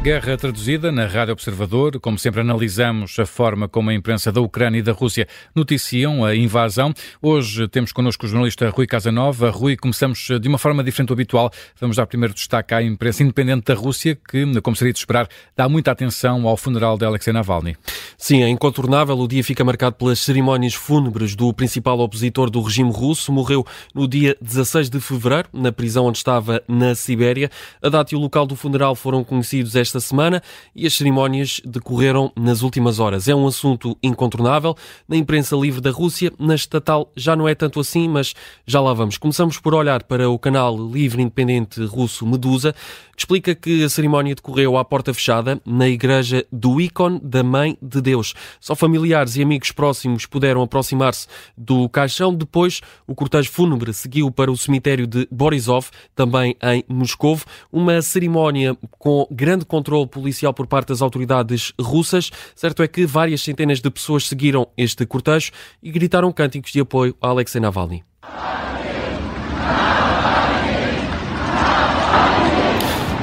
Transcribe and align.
Guerra 0.00 0.36
Traduzida 0.36 0.92
na 0.92 1.06
Rádio 1.06 1.32
Observador. 1.32 1.98
Como 1.98 2.16
sempre, 2.16 2.40
analisamos 2.40 3.18
a 3.18 3.26
forma 3.26 3.68
como 3.68 3.90
a 3.90 3.94
imprensa 3.94 4.30
da 4.30 4.40
Ucrânia 4.40 4.78
e 4.78 4.82
da 4.82 4.92
Rússia 4.92 5.26
noticiam 5.52 6.24
a 6.24 6.36
invasão. 6.36 6.94
Hoje 7.20 7.66
temos 7.66 7.90
connosco 7.90 8.24
o 8.24 8.28
jornalista 8.28 8.70
Rui 8.70 8.86
Casanova. 8.86 9.50
Rui, 9.50 9.76
começamos 9.76 10.28
de 10.40 10.48
uma 10.48 10.56
forma 10.56 10.84
diferente 10.84 11.08
do 11.08 11.14
habitual. 11.14 11.50
Vamos 11.80 11.96
dar 11.96 12.06
primeiro 12.06 12.32
destaque 12.32 12.74
à 12.74 12.80
imprensa 12.80 13.24
independente 13.24 13.64
da 13.64 13.74
Rússia, 13.74 14.16
que, 14.16 14.60
como 14.60 14.76
seria 14.76 14.92
de 14.92 15.00
esperar, 15.00 15.28
dá 15.56 15.68
muita 15.68 15.90
atenção 15.90 16.46
ao 16.46 16.56
funeral 16.56 16.96
de 16.96 17.04
Alexei 17.04 17.32
Navalny. 17.32 17.76
Sim, 18.16 18.44
é 18.44 18.48
incontornável. 18.48 19.18
O 19.18 19.26
dia 19.26 19.42
fica 19.42 19.64
marcado 19.64 19.96
pelas 19.96 20.20
cerimónias 20.20 20.74
fúnebres 20.74 21.34
do 21.34 21.52
principal 21.52 21.98
opositor 21.98 22.50
do 22.50 22.62
regime 22.62 22.92
russo. 22.92 23.32
Morreu 23.32 23.66
no 23.92 24.06
dia 24.06 24.36
16 24.40 24.90
de 24.90 25.00
fevereiro, 25.00 25.48
na 25.52 25.72
prisão 25.72 26.06
onde 26.06 26.18
estava 26.18 26.62
na 26.68 26.94
Sibéria. 26.94 27.50
A 27.82 27.88
data 27.88 28.14
e 28.14 28.16
o 28.16 28.20
local 28.20 28.46
do 28.46 28.54
funeral 28.54 28.94
foram 28.94 29.24
conhecidos 29.24 29.74
esta 29.74 29.87
esta 29.88 30.00
semana 30.00 30.42
e 30.74 30.86
as 30.86 30.94
cerimónias 30.94 31.60
decorreram 31.64 32.30
nas 32.36 32.62
últimas 32.62 32.98
horas. 32.98 33.26
É 33.26 33.34
um 33.34 33.46
assunto 33.46 33.96
incontornável. 34.02 34.76
Na 35.08 35.16
imprensa 35.16 35.56
livre 35.56 35.80
da 35.80 35.90
Rússia, 35.90 36.32
na 36.38 36.54
estatal 36.54 37.10
já 37.16 37.34
não 37.34 37.48
é 37.48 37.54
tanto 37.54 37.80
assim, 37.80 38.08
mas 38.08 38.34
já 38.66 38.80
lá 38.80 38.92
vamos. 38.92 39.18
Começamos 39.18 39.58
por 39.58 39.74
olhar 39.74 40.02
para 40.04 40.28
o 40.28 40.38
canal 40.38 40.76
livre 40.76 41.22
independente 41.22 41.82
russo 41.84 42.26
Medusa, 42.26 42.74
que 43.16 43.22
explica 43.22 43.54
que 43.54 43.82
a 43.82 43.88
cerimónia 43.88 44.34
decorreu 44.34 44.76
à 44.76 44.84
porta 44.84 45.12
fechada 45.12 45.60
na 45.66 45.88
igreja 45.88 46.46
do 46.52 46.80
ícone 46.80 47.18
da 47.22 47.42
Mãe 47.42 47.76
de 47.82 48.00
Deus. 48.00 48.34
Só 48.60 48.76
familiares 48.76 49.36
e 49.36 49.42
amigos 49.42 49.72
próximos 49.72 50.26
puderam 50.26 50.62
aproximar-se 50.62 51.26
do 51.56 51.88
caixão. 51.88 52.32
Depois, 52.32 52.80
o 53.06 53.14
cortejo 53.14 53.50
fúnebre 53.50 53.92
seguiu 53.92 54.30
para 54.30 54.52
o 54.52 54.56
cemitério 54.56 55.06
de 55.06 55.26
Borisov, 55.32 55.88
também 56.14 56.54
em 56.62 56.84
Moscou. 56.88 57.38
Uma 57.72 58.00
cerimónia 58.02 58.76
com 58.98 59.26
grande 59.30 59.64
controle 59.78 60.06
policial 60.06 60.52
por 60.52 60.66
parte 60.66 60.88
das 60.88 61.00
autoridades 61.00 61.72
russas. 61.80 62.30
Certo 62.54 62.82
é 62.82 62.88
que 62.88 63.06
várias 63.06 63.42
centenas 63.42 63.80
de 63.80 63.90
pessoas 63.90 64.26
seguiram 64.26 64.68
este 64.76 65.06
cortejo 65.06 65.52
e 65.82 65.90
gritaram 65.90 66.32
cânticos 66.32 66.72
de 66.72 66.80
apoio 66.80 67.16
a 67.20 67.28
Alexei 67.28 67.60
Navalny. 67.60 68.02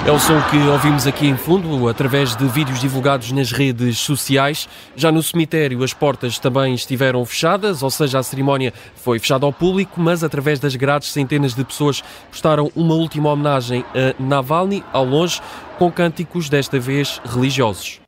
É 0.08 0.12
o 0.12 0.20
som 0.20 0.40
que 0.52 0.58
ouvimos 0.58 1.08
aqui 1.08 1.26
em 1.26 1.36
fundo, 1.36 1.88
através 1.88 2.36
de 2.36 2.46
vídeos 2.48 2.80
divulgados 2.80 3.32
nas 3.32 3.52
redes 3.52 3.98
sociais. 3.98 4.70
Já 4.96 5.12
no 5.12 5.24
cemitério, 5.24 5.84
as 5.84 5.96
portas 5.96 6.38
também 6.38 6.76
estiveram 6.76 7.26
fechadas, 7.26 7.82
ou 7.82 7.90
seja, 7.90 8.20
a 8.20 8.24
cerimónia 8.24 8.72
foi 8.96 9.18
fechada 9.18 9.48
ao 9.48 9.52
público, 9.52 10.00
mas 10.00 10.24
através 10.24 10.60
das 10.60 10.76
grades, 10.76 11.12
centenas 11.12 11.56
de 11.56 11.66
pessoas 11.66 12.04
prestaram 12.30 12.72
uma 12.76 12.94
última 12.94 13.32
homenagem 13.32 13.84
a 13.96 14.14
Navalny, 14.22 14.84
ao 14.94 15.04
longe, 15.04 15.42
com 15.80 15.92
cânticos 15.92 16.50
desta 16.50 16.80
vez 16.80 17.20
religiosos. 17.26 18.00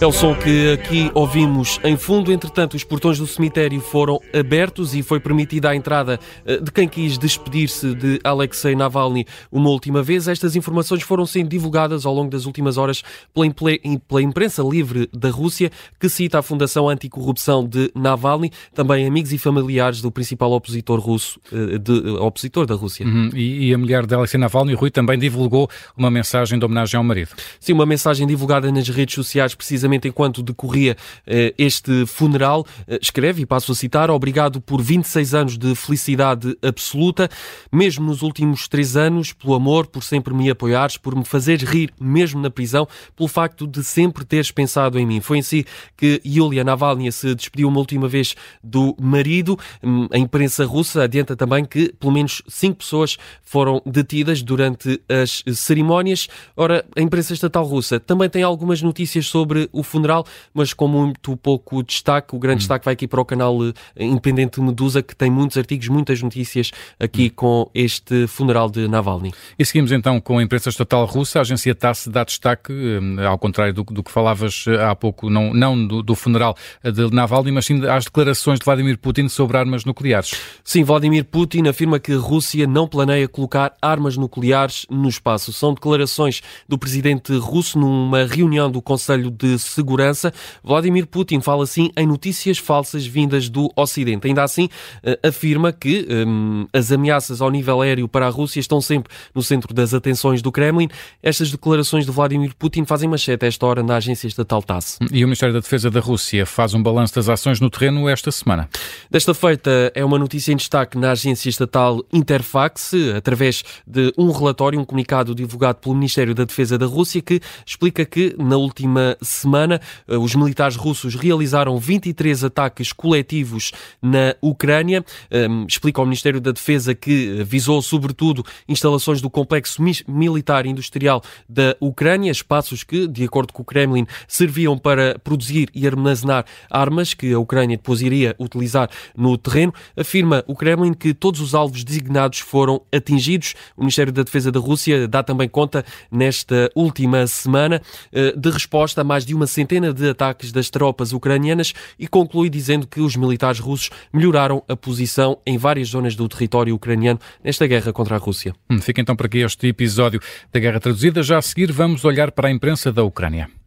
É 0.00 0.06
o 0.06 0.12
som 0.12 0.32
que 0.32 0.70
aqui 0.74 1.10
ouvimos 1.12 1.80
em 1.82 1.96
fundo. 1.96 2.32
Entretanto, 2.32 2.74
os 2.74 2.84
portões 2.84 3.18
do 3.18 3.26
cemitério 3.26 3.80
foram 3.80 4.20
abertos 4.32 4.94
e 4.94 5.02
foi 5.02 5.18
permitida 5.18 5.70
a 5.70 5.74
entrada 5.74 6.20
eh, 6.46 6.58
de 6.58 6.70
quem 6.70 6.86
quis 6.86 7.18
despedir-se 7.18 7.96
de 7.96 8.20
Alexei 8.22 8.76
Navalny 8.76 9.26
uma 9.50 9.70
última 9.70 10.00
vez. 10.00 10.28
Estas 10.28 10.54
informações 10.54 11.02
foram 11.02 11.26
sendo 11.26 11.48
divulgadas 11.48 12.06
ao 12.06 12.14
longo 12.14 12.30
das 12.30 12.46
últimas 12.46 12.78
horas 12.78 13.02
pela 13.34 14.22
imprensa 14.22 14.62
livre 14.62 15.10
da 15.12 15.30
Rússia, 15.30 15.68
que 15.98 16.08
cita 16.08 16.38
a 16.38 16.42
Fundação 16.42 16.88
Anticorrupção 16.88 17.66
de 17.66 17.90
Navalny, 17.92 18.52
também 18.72 19.04
amigos 19.04 19.32
e 19.32 19.38
familiares 19.38 20.00
do 20.00 20.12
principal 20.12 20.52
opositor 20.52 21.00
russo, 21.00 21.40
eh, 21.52 21.76
de, 21.76 21.92
opositor 22.20 22.66
da 22.66 22.76
Rússia. 22.76 23.04
Uhum. 23.04 23.30
E, 23.34 23.70
e, 23.70 23.74
a 23.74 23.78
mulher 23.78 24.06
de 24.06 24.14
Alexei 24.14 24.38
Navalny, 24.38 24.74
Rui, 24.74 24.92
também 24.92 25.18
divulgou 25.18 25.68
uma 25.96 26.08
mensagem 26.08 26.56
de 26.56 26.64
homenagem 26.64 26.96
ao 26.96 27.02
marido. 27.02 27.30
Sim, 27.58 27.72
uma 27.72 27.84
mensagem 27.84 28.28
divulgada 28.28 28.70
nas 28.70 28.88
redes 28.88 29.16
sociais, 29.16 29.56
precisamente 29.56 29.87
precisamente 29.88 30.08
enquanto 30.08 30.42
decorria 30.42 30.96
eh, 31.26 31.54
este 31.56 32.06
funeral, 32.06 32.66
eh, 32.86 32.98
escreve, 33.00 33.42
e 33.42 33.46
passo 33.46 33.72
a 33.72 33.74
citar, 33.74 34.10
obrigado 34.10 34.60
por 34.60 34.82
26 34.82 35.34
anos 35.34 35.58
de 35.58 35.74
felicidade 35.74 36.56
absoluta, 36.62 37.28
mesmo 37.72 38.06
nos 38.06 38.22
últimos 38.22 38.68
três 38.68 38.96
anos, 38.96 39.32
pelo 39.32 39.54
amor, 39.54 39.86
por 39.86 40.02
sempre 40.02 40.34
me 40.34 40.50
apoiares, 40.50 40.96
por 40.96 41.16
me 41.16 41.24
fazeres 41.24 41.68
rir 41.68 41.92
mesmo 41.98 42.40
na 42.40 42.50
prisão, 42.50 42.86
pelo 43.16 43.28
facto 43.28 43.66
de 43.66 43.82
sempre 43.82 44.24
teres 44.24 44.50
pensado 44.50 44.98
em 44.98 45.06
mim. 45.06 45.20
Foi 45.20 45.38
em 45.38 45.42
si 45.42 45.64
que 45.96 46.20
Yulia 46.24 46.62
Navalny 46.62 47.10
se 47.10 47.34
despediu 47.34 47.68
uma 47.68 47.78
última 47.78 48.06
vez 48.06 48.34
do 48.62 48.94
marido. 49.00 49.58
Hum, 49.82 50.08
a 50.12 50.18
imprensa 50.18 50.64
russa 50.64 51.02
adianta 51.04 51.34
também 51.34 51.64
que 51.64 51.92
pelo 51.98 52.12
menos 52.12 52.42
cinco 52.48 52.78
pessoas 52.78 53.16
foram 53.42 53.80
detidas 53.86 54.42
durante 54.42 55.00
as 55.08 55.42
cerimónias. 55.56 56.28
Ora, 56.56 56.84
a 56.96 57.00
imprensa 57.00 57.32
estatal 57.32 57.64
russa 57.64 57.98
também 57.98 58.28
tem 58.28 58.42
algumas 58.42 58.82
notícias 58.82 59.26
sobre 59.26 59.68
o 59.78 59.82
funeral, 59.82 60.24
mas 60.52 60.72
com 60.72 60.88
muito 60.88 61.36
pouco 61.36 61.82
destaque. 61.82 62.34
O 62.34 62.38
grande 62.38 62.56
hum. 62.56 62.58
destaque 62.58 62.84
vai 62.84 62.94
aqui 62.94 63.06
para 63.06 63.20
o 63.20 63.24
canal 63.24 63.56
eh, 63.64 63.72
independente 64.04 64.60
Medusa, 64.60 65.02
que 65.02 65.14
tem 65.14 65.30
muitos 65.30 65.56
artigos, 65.56 65.88
muitas 65.88 66.20
notícias 66.22 66.70
aqui 66.98 67.26
hum. 67.26 67.32
com 67.34 67.70
este 67.74 68.26
funeral 68.26 68.68
de 68.70 68.88
Navalny. 68.88 69.32
E 69.58 69.64
seguimos 69.64 69.92
então 69.92 70.20
com 70.20 70.38
a 70.38 70.42
imprensa 70.42 70.68
estatal 70.68 71.04
russa. 71.04 71.38
A 71.38 71.42
agência 71.42 71.74
TASS 71.74 72.08
dá 72.08 72.24
destaque, 72.24 72.72
eh, 72.72 73.26
ao 73.26 73.38
contrário 73.38 73.72
do, 73.72 73.84
do 73.84 74.02
que 74.02 74.10
falavas 74.10 74.64
eh, 74.66 74.82
há 74.84 74.94
pouco, 74.94 75.30
não, 75.30 75.52
não 75.54 75.86
do, 75.86 76.02
do, 76.02 76.14
funeral 76.14 76.56
de 76.82 77.14
Navalny, 77.14 77.52
mas 77.52 77.66
sim 77.66 77.86
às 77.86 78.04
declarações 78.04 78.58
de 78.58 78.64
Vladimir 78.64 78.98
Putin 78.98 79.28
sobre 79.28 79.56
armas 79.56 79.84
nucleares. 79.84 80.32
Sim, 80.64 80.82
Vladimir 80.82 81.24
Putin 81.24 81.68
afirma 81.68 81.98
que 81.98 82.12
a 82.12 82.18
Rússia 82.18 82.66
não 82.66 82.88
planeia 82.88 83.28
colocar 83.28 83.76
armas 83.80 84.16
nucleares 84.16 84.86
no 84.90 85.08
espaço. 85.08 85.52
São 85.52 85.72
declarações 85.72 86.42
do 86.68 86.78
presidente 86.78 87.32
russo 87.36 87.78
numa 87.78 88.24
reunião 88.24 88.70
do 88.70 88.82
Conselho 88.82 89.30
de 89.30 89.58
segurança. 89.68 90.32
Vladimir 90.62 91.06
Putin 91.06 91.40
fala 91.40 91.64
assim 91.64 91.90
em 91.96 92.06
notícias 92.06 92.58
falsas 92.58 93.06
vindas 93.06 93.48
do 93.48 93.70
Ocidente. 93.76 94.26
Ainda 94.26 94.42
assim, 94.42 94.68
eh, 95.02 95.18
afirma 95.22 95.72
que 95.72 96.06
um, 96.10 96.66
as 96.72 96.90
ameaças 96.92 97.40
ao 97.40 97.50
nível 97.50 97.80
aéreo 97.80 98.08
para 98.08 98.26
a 98.26 98.30
Rússia 98.30 98.60
estão 98.60 98.80
sempre 98.80 99.12
no 99.34 99.42
centro 99.42 99.74
das 99.74 99.94
atenções 99.94 100.42
do 100.42 100.50
Kremlin. 100.50 100.88
Estas 101.22 101.50
declarações 101.50 102.04
de 102.04 102.12
Vladimir 102.12 102.54
Putin 102.58 102.84
fazem 102.84 103.08
manchete 103.08 103.44
a 103.44 103.48
esta 103.48 103.66
hora 103.66 103.82
na 103.82 103.96
agência 103.96 104.26
estatal 104.26 104.62
TASS. 104.62 104.98
E 105.12 105.24
o 105.24 105.26
Ministério 105.26 105.54
da 105.54 105.60
Defesa 105.60 105.90
da 105.90 106.00
Rússia 106.00 106.46
faz 106.46 106.74
um 106.74 106.82
balanço 106.82 107.14
das 107.14 107.28
ações 107.28 107.60
no 107.60 107.70
terreno 107.70 108.08
esta 108.08 108.30
semana. 108.30 108.68
Desta 109.10 109.34
feita 109.34 109.92
é 109.94 110.04
uma 110.04 110.18
notícia 110.18 110.52
em 110.52 110.56
destaque 110.56 110.98
na 110.98 111.12
agência 111.12 111.48
estatal 111.48 112.02
Interfax, 112.12 112.92
através 113.16 113.62
de 113.86 114.12
um 114.16 114.30
relatório, 114.30 114.78
um 114.78 114.84
comunicado 114.84 115.34
divulgado 115.34 115.78
pelo 115.78 115.94
Ministério 115.94 116.34
da 116.34 116.44
Defesa 116.44 116.78
da 116.78 116.86
Rússia, 116.86 117.20
que 117.20 117.40
explica 117.64 118.04
que 118.04 118.34
na 118.38 118.56
última 118.56 119.16
semana 119.20 119.57
semana, 119.58 119.80
eh, 120.06 120.16
os 120.16 120.34
militares 120.36 120.76
russos 120.76 121.16
realizaram 121.16 121.76
23 121.78 122.44
ataques 122.44 122.92
coletivos 122.92 123.72
na 124.00 124.36
Ucrânia. 124.40 125.04
Ehm, 125.30 125.64
explica 125.68 126.00
o 126.00 126.04
Ministério 126.04 126.40
da 126.40 126.52
Defesa 126.52 126.94
que 126.94 127.42
visou, 127.44 127.82
sobretudo, 127.82 128.44
instalações 128.68 129.20
do 129.20 129.28
complexo 129.28 129.82
militar 130.06 130.64
industrial 130.64 131.22
da 131.48 131.76
Ucrânia, 131.80 132.30
espaços 132.30 132.84
que, 132.84 133.08
de 133.08 133.24
acordo 133.24 133.52
com 133.52 133.62
o 133.62 133.64
Kremlin, 133.64 134.06
serviam 134.28 134.78
para 134.78 135.18
produzir 135.18 135.68
e 135.74 135.86
armazenar 135.86 136.44
armas 136.70 137.14
que 137.14 137.32
a 137.32 137.38
Ucrânia 137.38 137.76
depois 137.76 138.00
iria 138.00 138.36
utilizar 138.38 138.88
no 139.16 139.36
terreno. 139.36 139.72
Afirma 139.96 140.44
o 140.46 140.54
Kremlin 140.54 140.94
que 140.94 141.12
todos 141.12 141.40
os 141.40 141.54
alvos 141.54 141.82
designados 141.82 142.38
foram 142.38 142.80
atingidos. 142.92 143.54
O 143.76 143.80
Ministério 143.80 144.12
da 144.12 144.22
Defesa 144.22 144.52
da 144.52 144.60
Rússia 144.60 145.08
dá 145.08 145.22
também 145.22 145.48
conta, 145.48 145.84
nesta 146.10 146.70
última 146.74 147.26
semana, 147.26 147.82
eh, 148.12 148.32
de 148.36 148.50
resposta 148.50 149.00
a 149.00 149.04
mais 149.04 149.24
de 149.24 149.34
uma 149.34 149.47
centena 149.48 149.92
de 149.92 150.08
ataques 150.08 150.52
das 150.52 150.70
tropas 150.70 151.12
ucranianas 151.12 151.72
e 151.98 152.06
conclui 152.06 152.48
dizendo 152.48 152.86
que 152.86 153.00
os 153.00 153.16
militares 153.16 153.58
russos 153.58 153.90
melhoraram 154.12 154.62
a 154.68 154.76
posição 154.76 155.38
em 155.44 155.58
várias 155.58 155.88
zonas 155.88 156.14
do 156.14 156.28
território 156.28 156.74
ucraniano 156.74 157.18
nesta 157.42 157.66
guerra 157.66 157.92
contra 157.92 158.14
a 158.14 158.18
Rússia. 158.18 158.54
Hum, 158.70 158.80
fica 158.80 159.00
então 159.00 159.16
para 159.16 159.26
aqui 159.26 159.38
este 159.38 159.66
episódio 159.66 160.20
da 160.52 160.60
Guerra 160.60 160.78
Traduzida. 160.78 161.22
Já 161.22 161.38
a 161.38 161.42
seguir 161.42 161.72
vamos 161.72 162.04
olhar 162.04 162.30
para 162.30 162.46
a 162.48 162.52
imprensa 162.52 162.92
da 162.92 163.02
Ucrânia. 163.02 163.57